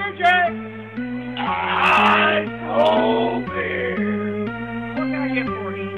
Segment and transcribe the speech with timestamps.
[0.00, 0.04] I
[2.62, 4.44] told beer.
[4.94, 5.96] What can I get for you?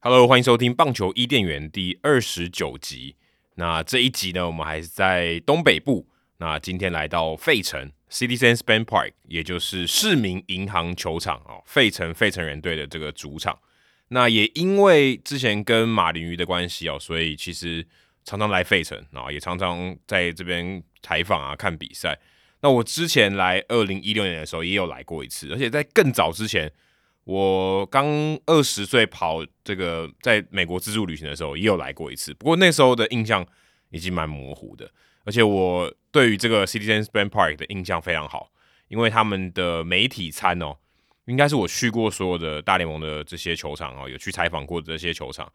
[0.00, 3.16] Hello，欢迎收听棒球伊甸园第二十九集。
[3.56, 6.08] 那这一集呢，我们还是在东北部。
[6.38, 13.58] 那今天来到费城 Citizens Bank Park，也就是市民银行球场哦，费城费城人队的这个主场。
[14.08, 17.86] 那也因为之前跟马林鱼的关系哦，所以其实
[18.24, 22.18] 常常来费城啊，也常常在这边采访啊、看比赛。
[22.60, 26.72] 那我之前来二零一六年的时候也有来过一次，而且在更早之前。
[27.26, 28.06] 我刚
[28.44, 32.34] 二十岁跑这个在美国自助旅行的时候，也有来过一次。
[32.34, 33.42] 不过那时候的印象
[33.88, 34.90] 已经蛮模糊的，
[35.24, 38.50] 而且我对于这个 Citizens Bank Park 的印象非常好，
[38.88, 40.76] 因为他们的媒体餐哦，
[41.26, 45.50] 应该是我去过所有的大联盟的这些球场哦，有去采访过这些球场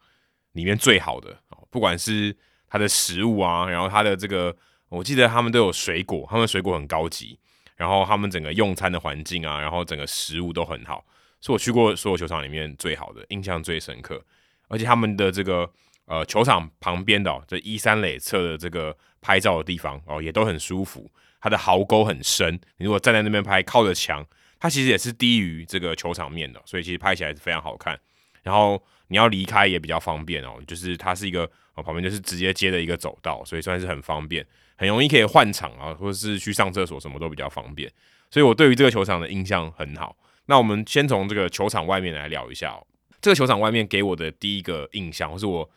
[0.52, 1.66] 里面最好的哦。
[1.70, 2.36] 不管是
[2.68, 4.56] 它的食物啊，然后它的这个，
[4.88, 7.38] 我记得他们都有水果，他们水果很高级，
[7.76, 11.04] 然后他们整个用餐的环境啊，然后整个食物都很好。
[11.40, 14.22] 是我去过所有球场里面最好的，印象最深刻，
[14.68, 15.70] 而且他们的这个
[16.04, 21.10] 呃球场旁边的、哦、这一三垒侧的这个拍照的地方哦，也都很舒服。
[21.40, 24.22] 它的壕沟很深，你如果站在那边拍，靠着墙，
[24.60, 27.98] 它其实也是低于这个球场面的，所以其实拍起来是非常好看。
[28.42, 37.90] 然后你要离开也比较方便哦，就是它是一个哦旁边就是直接接的一个走道，所以算是很方便，很容易可以换场啊，或者是去上厕所什么都比较方便。
[38.30, 40.16] 所以我对于这个球场的印象很好。
[40.46, 42.86] 那我们先从这个球场外面来聊一下哦。
[43.20, 45.70] 这个球场外面给我的第一个印象，或是我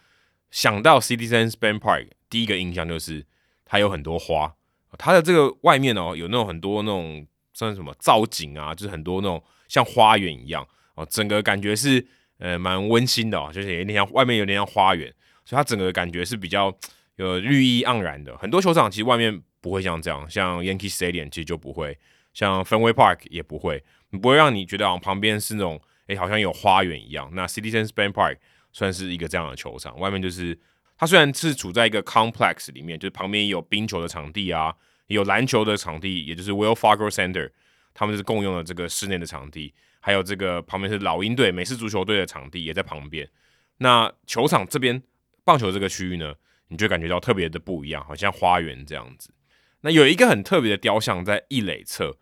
[0.52, 3.26] 想到 Citizens Bank Park 第一个印象就是
[3.66, 4.56] 它有很多花。
[4.98, 12.06] 它的这个外面哦，有那种很多那种算什么造景啊，就是很多那种像花园一样哦，整个感觉是
[12.40, 15.08] 呃蛮温馨的哦，就是有点像外面有点像花园，
[15.46, 16.76] 所以它整个感觉是比较
[17.16, 18.38] 有绿意盎然的。
[18.38, 21.98] 很多球场其实外面不会像这样，像 Yankee Stadium 其实就不会，
[22.34, 23.84] 像 Fenway Park 也不会。
[24.22, 27.28] 不会让你觉得好像旁边是那种，哎，好像有花园一样。
[27.34, 28.38] 那 Citizens Bank Park
[28.72, 30.56] 算是一个这样的球场，外面就是
[30.96, 34.72] 它虽然是处在一个 complex 里面，就是旁边有冰球的场地啊，
[35.08, 37.50] 有篮球的场地，也就是 Wells Fargo Center，
[37.94, 43.30] 他们是共用的这个室内的场地，还有这个旁边是老鹰队美式足球队的场地也在旁边。
[43.78, 45.02] 那球场这边
[45.44, 46.34] 棒球这个区域呢，
[46.68, 49.34] 你就感觉到特别的不一样，好像花园这样子。
[49.82, 52.18] 那有一个很特别的雕像在一垒侧。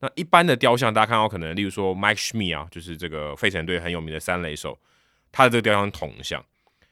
[0.00, 4.78] 那一般的雕像，大家看到可能，例如说 Mike s c h m i 啊，就是这个费城队很有名的三垒手，
[5.32, 6.44] 他的这个雕像铜像。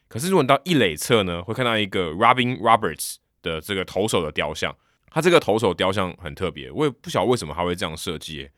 [0.07, 4.75] 可是如果你到一垒侧呢，会看到一个 Robin Roberts 的这个投手的雕像。
[5.15, 8.49] 他这个投手雕像很特别，我也不晓得为什么他会这样设计。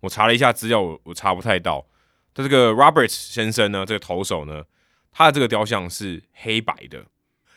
[0.00, 1.86] 我查了一下资料，我我查不太到。
[2.34, 4.64] 他这个 Roberts 先生呢，这个投手呢，
[5.12, 7.06] 他的这个雕像是黑白的，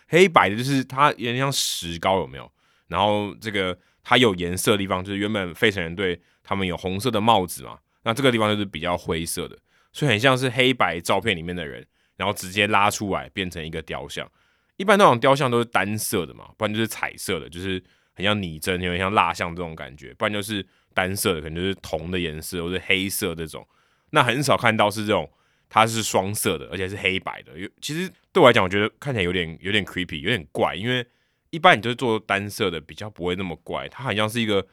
[0.07, 2.51] 黑白的就是他有点像石膏，有没有？
[2.89, 6.21] 然后这个他有颜色的地方，就是原本费城人队。
[6.45, 7.79] 他们有红色的帽子嘛？
[8.03, 9.57] 那这个地方就是比较灰色的，
[9.93, 11.87] 所以很像是黑白照片里面的人，
[12.17, 14.29] 然后直接拉出来变成一个雕像。
[14.75, 17.81] 一般那种雕像都是单色的嘛，不然就是彩色的，就是
[18.13, 20.13] 很像拟真，有点像蜡像这种感觉。
[20.13, 23.67] 不然就是单色的，可能就是铜的颜色或者黑色这种。
[24.11, 25.29] 那很少看到是这种，
[25.69, 27.57] 它是双色的，而且是黑白的。
[27.57, 31.05] 有其实对我来讲，我觉得看起来有点有点 creepy，有点怪，因为
[31.49, 33.87] 一般你就是做单色的，比较不会那么怪。
[33.89, 34.65] 它好像是一个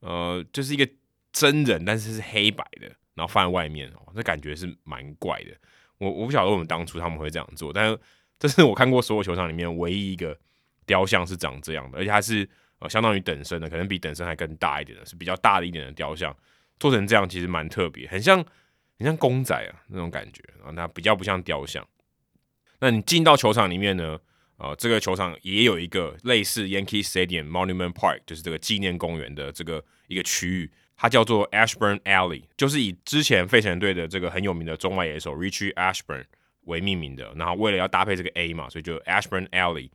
[0.00, 0.88] 呃，就是一个。
[1.30, 5.50] 真人，但是是黑白的，然后放在外面哦，这感觉是蛮怪的。
[5.98, 7.98] 我我不晓得为什么当初他们会这样做，但是
[8.40, 10.36] 这是我看过所有球场里面唯一一个
[10.86, 12.48] 雕像是长这样的，而且它是
[12.80, 16.36] 呃相当于等身的，可能比等身还更大一点的，是比较大的一点的雕像，
[16.78, 18.36] 做成这样其实蛮特别，很像
[18.98, 21.86] 很像公仔啊那种感觉啊，那比较不像雕像。
[22.80, 24.18] 那你进到球场里面呢，
[24.58, 30.70] 呃，这个球场也有一个类似 Yankee Stadium Monument Park，就是这个纪念公园的这个一个区域。
[30.96, 36.24] 它叫做 Ashburn Alley，就是以之前费城队的这个很有名的中外野手 Richie Ashburn
[36.64, 37.32] 为命名的。
[37.36, 39.90] 然后为了要搭配这个 A 嘛，所以就 Ashburn Alley，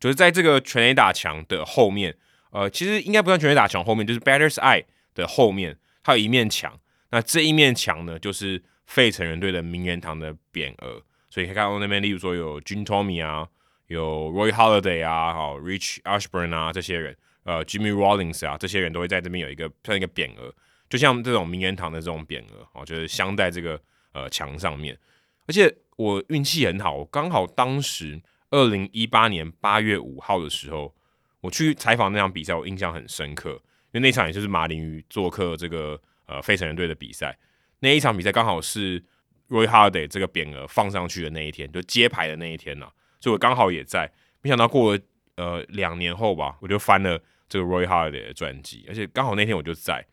[0.00, 2.16] 就是在这个全垒打墙的后面。
[2.50, 4.84] 呃，其实应该不算全垒打墙后面，就是 Batter's Eye
[5.14, 6.78] 的后面，它有一面墙。
[7.10, 11.02] 那这一面墙呢，就是费城人队的名人堂的匾额。
[11.30, 13.46] 所以可以看到那边，例如说有 Jim Tommy 啊，
[13.86, 17.16] 有 Roy Holiday 啊，好 Rich Ashburn 啊这些人。
[17.44, 20.52] 呃，Jimmy Rollins 啊，这些人都会在这边有一个像一个匾额，
[20.90, 23.80] 就像这种名人堂的这种匾额哦，就是镶在这个
[24.12, 24.94] 呃墙上面。
[25.46, 30.94] 而且我运气很好，刚好当时二零一八年八月五号的时候，
[31.40, 33.60] 我去采访那场比赛，我印象很深刻，因
[33.92, 37.38] 为那场也就是马林鱼做客这个呃费城人队的比赛，
[37.80, 39.00] 那一场比赛刚好是
[39.48, 42.86] Roy Halladay 这个匾额放上去的那一天，就揭牌的那一天呐、
[43.20, 44.10] 所以我刚好也在。
[44.40, 45.02] 没想到过了
[45.36, 50.04] 呃两年后吧，我就翻了这个 Roy Halladay 的传记，而且刚好那天我就在，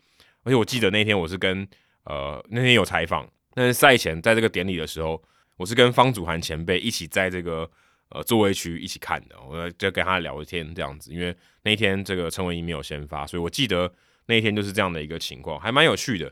[0.43, 1.67] 而且我记得那天我是跟
[2.05, 5.21] 呃那天有采访，但是赛前在这个典礼的时候，
[5.57, 7.69] 我是跟方祖涵前辈一起在这个
[8.09, 13.91] 呃座位区一起看的，我就跟他聊天这样子，因为那天这个陈文怡没有先发，所以我记得
[14.27, 16.31] 那天就是这样的一个情况，还蛮有趣的。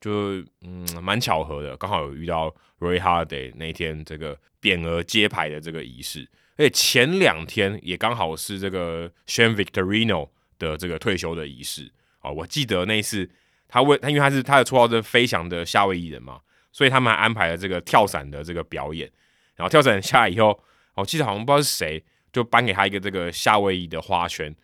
[0.00, 6.28] 就嗯，蛮巧合的，刚好有遇到 Roy Hardy 那天这个匾额揭牌的这个仪式，
[6.58, 10.28] 而且前两天也刚好是这个 Shane Victorino
[10.58, 12.30] 的这个退休的仪式啊。
[12.30, 13.30] 我记得那一次
[13.66, 16.38] 他为他，因为他是他的绰号是飞翔的夏威夷人嘛，
[16.70, 19.10] 所以他们还安排了这个跳伞的这个表演。
[19.56, 20.62] 然后跳伞下来以后，
[20.96, 22.02] 我记得好像不知道是谁
[22.32, 24.54] 就颁给他一个这个夏威夷的花圈。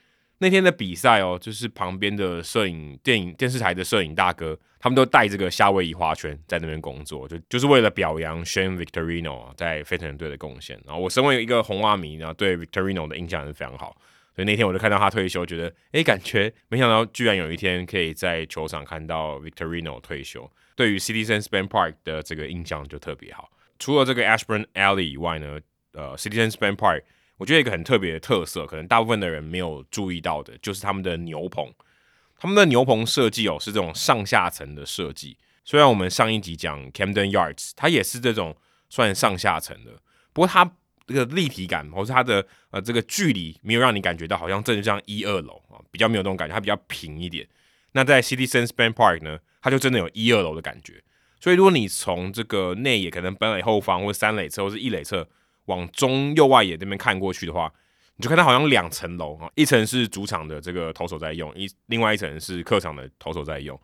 [0.43, 10.81] 那天的比赛哦，就是旁边的摄影、电影、电视台的摄影大哥，他们都带这个夏威夷花圈在那边工作，就就是为了表扬 Shane Victorino 在费城队的贡献。
[10.87, 13.95] 然后我身为一个红袜迷，然后对 Victorino 的印象是非常好，
[14.35, 23.51] 所以那天我就看到他退休，觉得诶，感觉没想到居然有一天可以在球场看到 Victorino 退休，对于 Citizens Bank Park 的这个印象就特别好。
[23.79, 25.59] 除了这个 Ashburn Alley 以外呢，
[25.93, 27.03] 呃，Citizens Bank Park。
[27.39, 31.73] 我觉得一个很特别的特色，可能大部分的人没有注意到的，就是他们的牛棚。
[32.39, 35.39] 他们的牛棚设计哦，是这种上下层的设计。
[35.65, 38.55] 虽然我们上一集讲 Camden Yards，它也是这种
[38.91, 39.93] 算上下层的，
[40.35, 40.71] 不过它
[41.07, 47.49] 这个立体感，或是它的呃这个距离，没有让你感觉到好像真的像一二楼啊，比较没有那种感觉，它比较平一点。
[47.93, 51.03] 那在 Citizens Bank Park 呢，它就真的有一二楼的感觉。
[51.41, 55.27] 所以如果你从这个内野，可能本垒后方或三垒侧或是一垒侧。
[55.71, 57.73] 往中右外野这边看过去的话，
[58.17, 63.81] 你就看到好像两层楼啊，一层是主场的这个投手在用，一另外一层是客场的投手在用。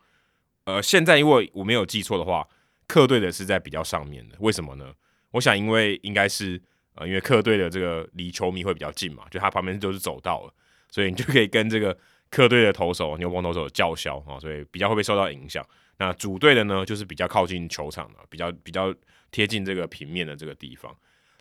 [0.64, 2.46] 呃，现在因为我没有记错的话，
[2.88, 4.92] 客队的是在比较上面的，为什么呢？
[5.30, 6.60] 我想因为应该是
[6.96, 10.52] 呃，因为客队的这个离球迷会比较近嘛，就他旁边就是走道了，
[10.90, 11.96] 所以你就可以跟这个
[12.30, 15.64] 客队的投手牛棚投手叫嚣啊，所以比较会被受到影响。
[15.98, 18.92] 那主队的呢，就是比较靠近球场的，比较比较
[19.30, 20.94] 贴近这个平面的这个地方。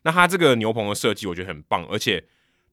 [0.06, 2.24] 那它这个牛棚的设计，我觉得很棒，而且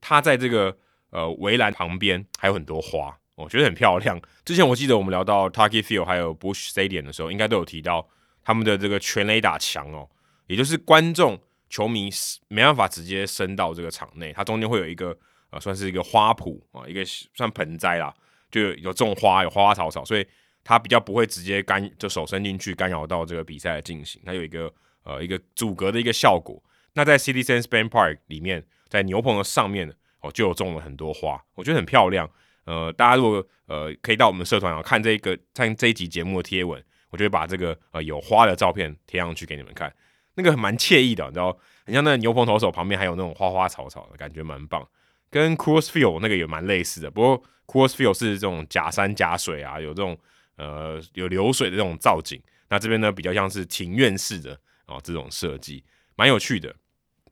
[0.03, 0.77] 它在这个
[1.09, 4.21] 呃围栏旁边还有很多花，我觉得很漂亮。
[4.45, 8.07] 之前我记得我们聊到 Tarky Field 还有 Bush Stadium 的时候，应该都有提到
[8.45, 10.07] 他们的这个全垒打墙哦，
[10.47, 11.41] 也就是观众
[11.71, 12.11] 球迷
[12.49, 15.17] 没办法直接伸到这个场内，它中间会有一个
[15.49, 17.03] 呃算是一个花圃啊，一个
[17.35, 18.15] 算盆栽啦，
[18.51, 20.27] 就有种花有花花草草，所以
[20.63, 24.71] 它比较不会直接干就手伸进去干扰到这个比赛的进行，它有一个
[25.03, 26.63] 呃一个阻隔的一个效果。
[26.95, 32.31] 那在 City Sense Bank Park 里面，在牛棚的上面哦，就有种了很多花，我觉得很漂亮。
[32.65, 39.93] 呃，大家如果呃可以到我们社团啊看这个看这一集节目的贴文，我就会把这个呃有花的照片贴上去给你们看，
[40.35, 44.87] 那个很蛮惬意的，你知道，很像那牛棚投手旁边还有那种花花草草的感觉，蛮棒。
[45.29, 50.17] 跟 Coors Field 那个也蛮类似的，不过 Coors Field 是这种假山假水啊，有这种
[50.57, 52.41] 呃有流水的这种造景。
[52.69, 55.83] 那这边呢比较像是庭院式的哦这种设计，
[56.17, 56.75] 蛮有趣的。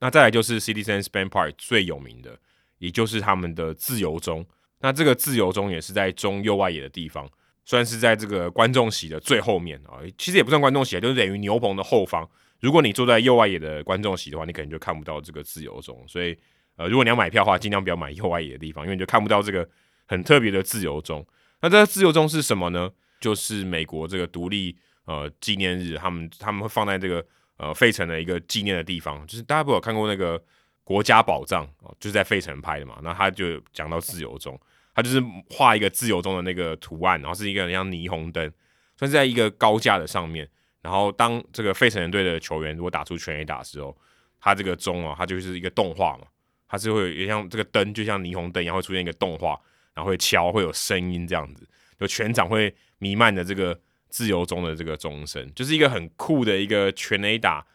[0.01, 2.39] 那再来就是 Citizens Bank Park 最有名的，
[2.79, 4.45] 也就是他们的自由钟。
[4.81, 7.29] 那这个自由钟也是在中右外野的地方，
[7.67, 10.01] 算是在这个观众席的最后面啊。
[10.17, 12.27] 其实也不算观众席，就是等于牛棚的后方。
[12.61, 16.03] 如果你坐在右外野的观众席的话，你可能就看不到这个自由钟。
[16.09, 16.35] 所以，
[16.77, 19.69] 呃，如果你要买票的话，尽量不要买右外野的地方，因为你就看不到这个
[20.07, 21.27] 很特别的自由钟。
[21.61, 22.91] 那这个自由钟是什么呢？
[23.21, 27.23] 就是美国这个独立呃纪念日，他们他们会放在这个。
[27.63, 30.43] 呃，费城的一个纪念的地方，就是大家不有看过那个
[30.83, 32.99] 国家宝藏哦，就是在费城拍的嘛。
[33.03, 34.59] 那他就讲到自由钟，
[34.95, 38.51] 他就是画一个自由钟的那个图案，然后是一个像霓虹灯，
[38.97, 40.49] 算是在一个高架的上面。
[40.81, 43.95] 然后当这个费城人队的球员如果打出全垒打的时候，
[44.41, 46.25] 他这个钟啊，它就是一个动画嘛，
[46.67, 49.51] 它是会有像这个灯，就像霓虹灯一样会出现一个动画，
[49.93, 53.79] 然后会敲，会有声音这样子，就全场会弥漫的这个。
[54.11, 57.67] 自由钟的这个钟声，就是一个很酷的一个全垒打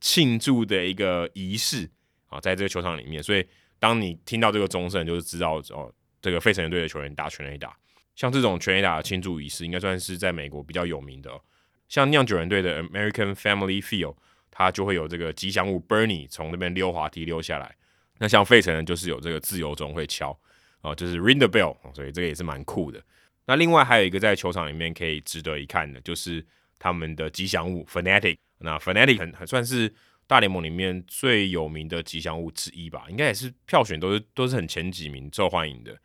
[0.00, 1.88] 庆祝的一个仪式
[2.26, 3.46] 啊，在这个球场里面，所以
[3.78, 7.74] 当你听到这个钟声，就是知道哦，这个费城队的球员打全垒打。
[8.14, 11.40] 像这种全垒打的庆祝仪式，应该算是在美国比较有名的哦。
[11.88, 14.16] 像酿酒人队的 American Family Field，
[14.50, 17.74] 它就会有这个吉祥物 Bernie 从那边溜滑梯溜下来。
[18.18, 20.38] 那像费城人就是有这个自由钟会敲
[20.80, 23.02] 啊，就是 Ring the Bell，所以这个也是蛮酷的。
[23.46, 26.44] 那另外还有一个在球场里面可以值得一看的，就是
[26.78, 28.38] 他们的吉祥物 Fanatic。
[28.58, 29.92] 那 Fanatic 很很算是
[30.26, 35.96] 大联盟里面最有名的吉祥物之一吧，应该也是票选都是都是很前几名受欢迎的。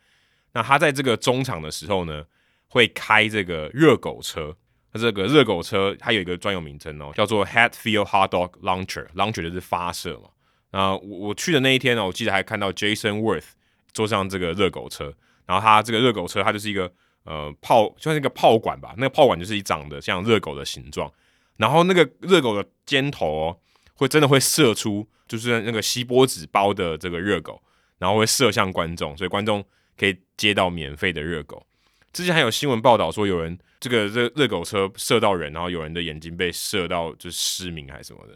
[0.53, 2.25] 那他在这个中场的时候呢，
[2.67, 4.57] 会开这个热狗车。
[4.91, 10.29] 那这个热狗车它有一个专有名称哦，叫做 Hatfield Hot Dog Launcher，Launcher 就是发射嘛。
[10.71, 13.51] 那我我去的那一天呢，我记得还看到 Jason Worth
[13.93, 15.13] 坐上这个热狗车，
[15.45, 16.91] 然后他这个热狗车它就是一个
[17.29, 21.13] 呃炮，就像一个炮管吧，那个炮管就是一长得像热狗的形状，
[21.57, 23.57] 然后那个热狗的尖头哦，
[23.93, 27.61] 会真的会射出，就是那个锡箔纸包的这个热狗，
[27.99, 29.63] 然后会射向观众，所以观众
[29.95, 31.63] 可以接到免费的热狗。
[32.11, 38.35] 之前还有新闻报道说，有人这个热热狗车射到人，然后有人的眼睛被射到就失明还是什么的。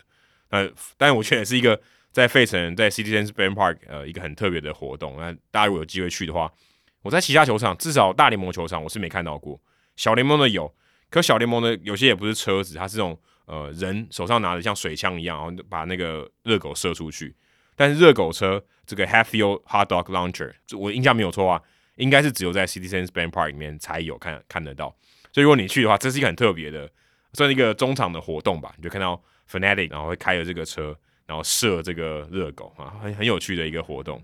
[0.50, 1.82] 呃，但我觉得也是一个
[2.12, 5.18] 在费城在 Citizens Bank Park 呃一个很特别的活动。
[5.18, 6.52] 那大家如果有机会去的话，
[7.04, 9.62] 我在其他球场，至少大联盟球场我是没看到过，
[9.96, 10.74] 小联盟的有，
[11.10, 17.36] 可小联盟的有些也不是车子，它是这种呃人手上拿着像水枪一样，然后把那个热狗射出去。
[17.76, 21.62] 但是热狗车这个 Half Field Hot Dog Launcher，我印象没有错啊。
[21.98, 24.96] 应该是只有在 Citizens Bank Park 里面才有看看得到，
[25.32, 26.90] 所以如果你去的话，这是一个很特别的，
[27.34, 28.74] 算是一个中场的活动吧。
[28.78, 34.20] 你就看到 Fanatic 然后会开着这个车，然后射这个热狗啊，很很有趣的一个活动。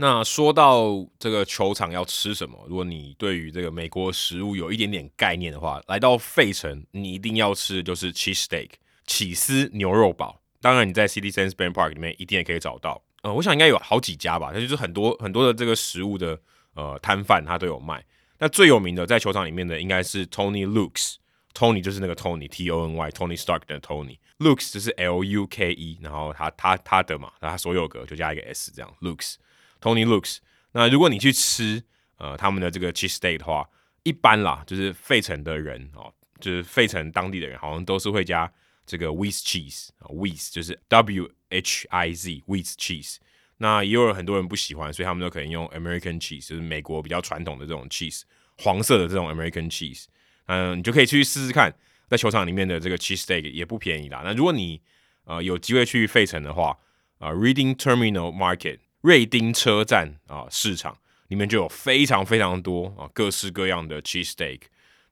[0.00, 8.70] 那说到这个球场要吃什么，如果你对于这个美国食物有一点点概念的话，来到费城，你一定要吃的就是 Cheese Steak
[9.06, 10.40] 起司牛肉堡。
[10.60, 16.38] 当然你在 Citizens Bank Park 里面一定也可以找到，呃，我想应该有好几家吧，它就是很多很多的这个食物的。
[16.74, 18.04] 呃，摊贩他都有卖。
[18.38, 28.42] 那最有名的在球场里面的应该是 Tony Luke's，Tony 就是那个 Tony，T O N Y，Tony Stark 的 Tony，Luke's 就是 L U K E，然后他他他的嘛，他所有格就加一个
[28.42, 29.34] S 这样 Luke's
[29.80, 30.38] Tony Luke's。
[30.72, 31.82] 那如果你去吃
[32.18, 33.68] 呃他们的这个 cheese steak 的话，
[34.02, 38.50] 一般啦，就是费城的人哦，就是费城当地的人好像都是会加
[38.86, 43.16] 这个 whiz cheese 啊，whiz 就是 W H I Z whiz cheese。
[43.58, 48.22] 那也有很多人不喜欢，所以他们都可以用 American cheese，就是美国比较传统的这种 cheese，
[48.58, 50.04] 黄色的这种 American cheese。
[50.46, 51.74] 嗯，你就可以去试试看，
[52.06, 54.22] 在球场里面的这个 cheese steak 也不便宜啦。
[54.24, 54.80] 那如果你
[55.24, 56.78] 呃有机会去费城的话，
[57.18, 60.96] 啊、呃、Reading Terminal Market 瑞丁车站啊、市场
[61.28, 64.62] 里面就有非常非常多啊、各式各样的 cheese steak。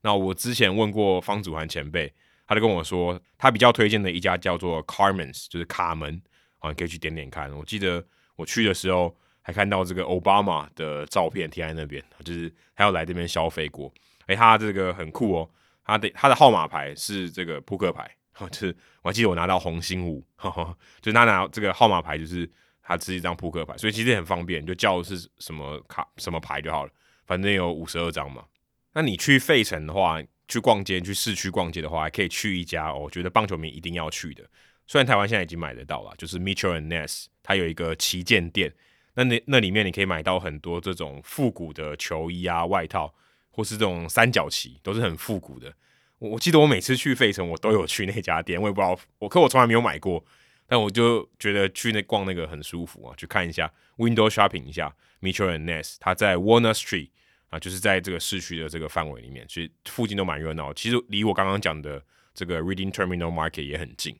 [0.01, 2.13] 那我之前问过方祖涵前辈，
[2.45, 6.21] 他就跟我说，他比较推荐的一家叫做 Carmen's，就是卡门
[6.59, 7.51] 啊，你可以去点点看。
[7.53, 8.05] 我记得。
[8.37, 13.91] 我去的时候还看到这个奥巴马的照片贴在那边，就是他要来这边消费过。
[14.27, 15.49] 哎，他这个很酷哦，
[15.83, 18.07] 他的他的号码牌是这个扑克牌，
[18.51, 20.23] 就是我还记得我拿到红心五，
[21.01, 22.47] 就是他拿这个号码牌就是
[22.87, 26.91] 他是一张扑克牌，所以其实很方便，就叫是什么卡什么牌就好了，
[27.25, 28.45] 反正有五十二张嘛。
[28.93, 34.43] 那你去费城的话，去逛街，去市区逛街的话，还可以去一家哦，我觉得棒球迷一定要去的。
[34.87, 38.73] 虽然台湾现在已经买得到了，就是 Mitchell and Ness，它有一个旗舰店，
[39.15, 43.13] 那那那里面你可以买到很多这种复古的球衣啊、外套，
[43.51, 45.73] 或是这种三角旗，都是很复古的。
[46.19, 50.23] 我我记得我每次去费城，我都有去那家店，我也不知道，我可我从来没有买过，
[50.67, 57.09] 但我就觉得去那逛那个很舒服啊，去看一下 Window Shopping 一下 Mitchell and Ness，他在 Warner Street
[57.49, 60.73] 啊，就是在这个市区的这个范围里面，所以附近都蛮热闹。
[60.73, 64.19] 其实离我刚刚讲的这个 Reading Terminal Market 也很近。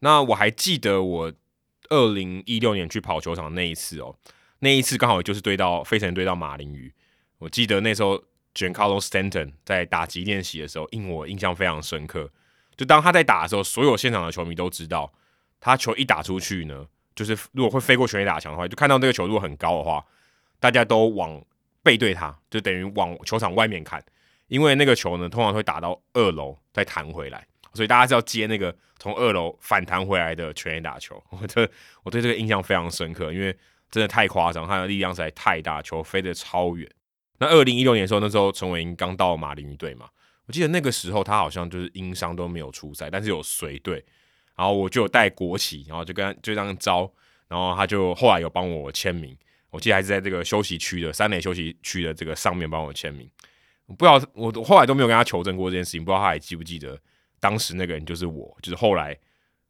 [0.00, 1.32] 那我还记得我
[1.88, 4.16] 二零一六年去跑球场那一次哦，
[4.60, 6.92] 那一次刚好就是对到费城对到马林鱼。
[7.38, 8.18] 我记得那时候
[8.52, 12.30] j a n c a r l o Stanton 在打击练习的时候，令我印象非常深刻。
[12.76, 15.12] 就当他在打的时候，所有现场的球迷都知道，
[15.60, 20.04] 他球一打出去呢，就是如果会飞过全垒打墙的话，就看到那个球如果很高的话，
[20.58, 21.40] 大家都往
[21.82, 24.02] 背对他，就等于往球场外面看，
[24.48, 27.46] 因为那个球呢，通常会打到二楼再弹回来。
[27.72, 31.70] 所以大家是要接那个从二楼反弹回来的全垒打球， 我这
[32.02, 33.56] 我对这个印象非常深刻，因为
[33.92, 36.90] 真的太夸张，他的力量实在太大，球飞得超远。
[37.38, 40.08] 那二零一六年的时候，那时候陈伟殷刚到马林鱼队嘛，
[40.46, 44.04] 我记得那个时候他好像就是因伤都没有出赛，但是有随队，
[44.60, 47.10] 然后我就有带国旗，然后就跟就这样招，
[47.48, 49.34] 然后他就后来有帮我签名，
[49.70, 53.26] 我记得还是在这个休息区的三垒休息区的这个上面帮我签名。
[53.86, 57.00] 不知道我后来都没有跟他求证过这件事情，不知道他还记不记得。
[57.40, 59.16] 当时那个人就是我，就是后来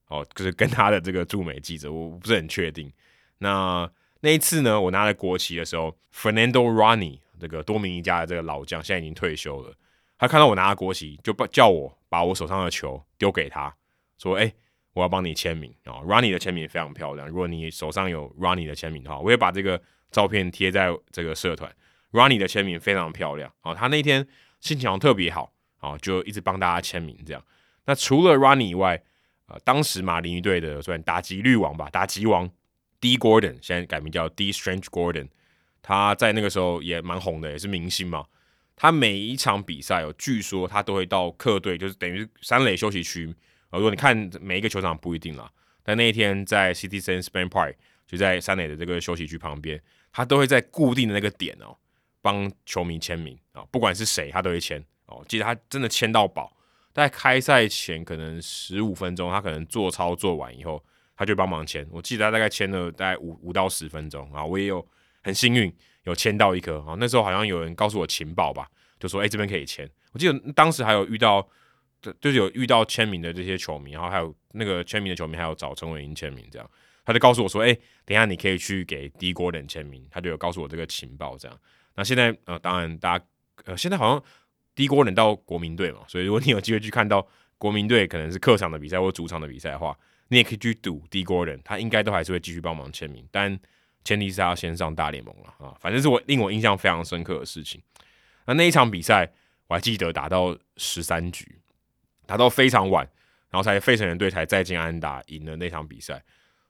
[0.08, 2.92] 哦，就是跟他的这个驻美记者，我不是很确定。
[3.38, 9.72] 那那一次呢，我拿了国旗的时候，Fernando Ronnie 这个多米尼加的这个老将现在已经退休了，
[10.18, 13.72] 他看到我拿了国旗，就把叫我把我手上的球丢给他，
[14.18, 14.52] 说：“哎、
[14.92, 16.00] 我要帮你签名啊。
[16.04, 19.80] ”Ronnie 的签名非常漂亮，如果你手上有 Ronnie 的签名的话，我也把这个
[20.10, 21.70] 照片贴在这个社团。
[22.12, 24.26] Ronnie 的签名非常漂亮哦，他那天
[24.58, 27.44] 心情特别好啊，就一直帮大家签名这样。
[27.86, 29.00] 那除了 Ronnie 以外，
[29.46, 32.50] 呃，当时马林鱼队的算打击绿王吧，打击王
[33.00, 35.28] D Gordon，现在改名叫 D Strange Gordon，
[35.82, 38.26] 他在那个时候也蛮红的，也是明星嘛。
[38.74, 43.32] 他每一场比赛哦，据说他都会到客队，就是等于三垒休息区。
[43.70, 45.50] 呃，如果你看每一个球场不一定啦，
[45.82, 47.74] 但那一天在 Citizens Bank Park，
[48.06, 49.80] 就在三垒的这个休息区旁边，
[50.12, 51.76] 他都会在固定的那个点哦，
[52.20, 55.24] 帮球迷签名啊，不管是谁，他都会签哦。
[55.28, 56.56] 记得他真的签到饱。
[56.92, 60.84] 在开赛前可能十五分钟，他可能做操做完以后，
[61.16, 61.86] 他就帮忙签。
[61.92, 64.84] 我记得他大概签了大概五五到十分钟啊，我也有
[65.22, 65.72] 很幸运
[66.02, 66.96] 有签到一颗啊。
[66.98, 69.88] 那时候好像有人告诉我情报吧，就说哎、这边可以签。
[70.10, 71.48] 我记得当时还有遇到，
[72.20, 76.70] 就是有遇到签名的这些球迷，然后还有那个签名的球迷还有找陈伟英签名这样，
[77.04, 77.72] 他就告诉我说哎、
[78.04, 81.58] 等一下你可以去给 D Gordon 签名，他就有告诉我这个情报这样。
[81.94, 83.24] 那现在呃当然大家
[83.64, 84.22] 呃现在好像。
[84.72, 87.26] D Gordon 到国民队嘛，所以如果你有机会去看到
[87.58, 89.94] 国民队可能是客场的比赛或主场的比赛的话，
[90.28, 93.58] 你也可以去赌 D Gordon，他应该都还是会继续帮忙签名，但
[94.04, 95.76] 前提是他要先上大联盟了啊。
[95.80, 97.82] 反正是我令我印象非常深刻的事情。
[98.46, 99.30] 那那一场比赛
[99.66, 101.58] 我还记得打到十三局，
[102.30, 103.04] 打到非常晚，
[103.50, 106.22] 然后才费城人队才再进安打赢了那场比赛。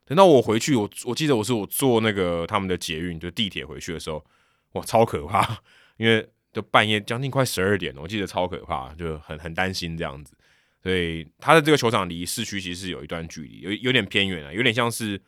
[0.07, 4.25] 等到我回去，我我记得我是我坐那个他们的捷运就地铁回去的时候，
[4.73, 5.59] 哇，超可怕，
[5.99, 6.27] 因为。
[6.53, 10.35] 就半夜将近快十二点了，我记得超可怕，就很很担心这样子。
[10.83, 15.23] 所以他的这个球场离市区其实是有一段距离，有有点偏远啊，有点像是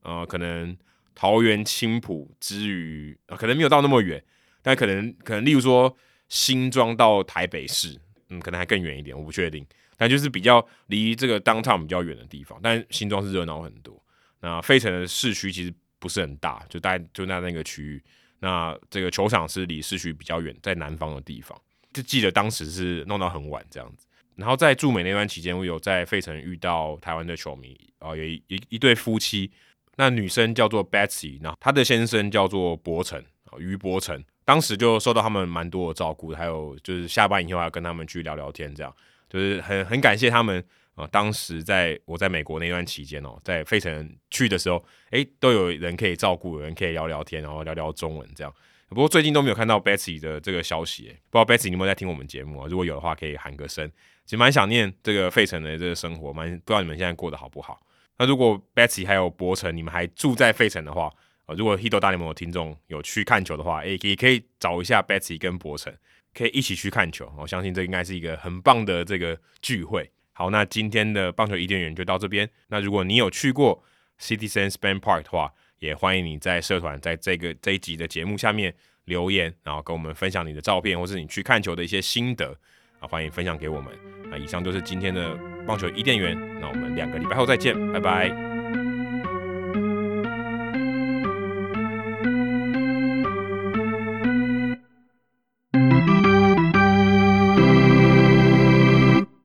[0.00, 0.74] 呃，可能
[1.14, 4.24] 桃园青埔之于、可能没有到那么远，
[4.62, 5.94] 但可能可能例如说
[6.30, 8.00] 新庄到台北市，
[8.32, 9.64] 嗯，可能还更远一点，我不确定。
[9.96, 14.02] 但就是比较离这个 downtown 比较远的地方，但新庄是热闹很多。
[14.40, 18.02] 那费城的市区其实不是很大，就大概就在那个区域。
[18.40, 21.56] 那这个球场是离市区比较远，在南方的地方，
[21.92, 24.06] 就记得当时是弄到很晚这样子。
[24.34, 29.48] 然后在驻美那段期间，我有在费城遇到台湾的球迷啊、有一一一对夫妻，
[29.96, 38.94] 那女生叫做 Betsy，那她的先生叫做伯承啊，于伯承，当时就受到他们蛮多的照顾，还有就是下班以后要跟他们去聊聊天，这样
[39.26, 40.62] 就是很很感谢他们。
[40.94, 48.52] 啊、呃，当时在我在美国那段期间哦，在费城去的时候，诶，都有人可以照顾，有人可以聊聊天，然后聊聊中文这样。
[48.90, 52.66] 不过最近都没有看到 Betsy 的这个消息，不知道 Betsy 你有没有在听我们节目啊？
[52.68, 53.90] 如果有的话，可以喊个声。
[54.26, 57.80] 其实蛮想念这个费城的这个生活，蛮不知道你们现在过得好不好。
[58.18, 61.10] 那如果 Betsy 还有伯承，你们还住在费城的话，
[61.46, 65.92] 呃，如果 Hito 大联盟的听众有去看球的话，诶，也可以找一下 Betsy 跟伯承，
[66.32, 67.32] 可以一起去看球。
[67.36, 70.10] 我相信这应该是一个很棒的这个聚会。
[70.32, 72.48] 好，那今天的棒球伊甸园就到这边。
[72.68, 73.82] 那如果你有去过
[74.20, 78.72] Citizen s p a n Park 的话，也欢迎你在社团在这个这一集的节目下面
[79.06, 82.56] 留言，然后跟我们分享你的照片，或是你去看球的一些心得
[83.00, 83.92] 啊，欢迎分享给我们。
[84.30, 88.51] 那以上就是今天的棒球伊甸园，那我们两个礼拜后再见，拜拜。